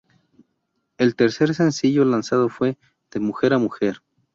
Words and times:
El 0.97 1.15
tercer 1.15 1.53
sencillo 1.53 2.03
lanzado 2.05 2.49
fue 2.49 2.79
"De 3.11 3.19
mujer 3.19 3.53
a 3.53 3.59
mujer". 3.59 3.97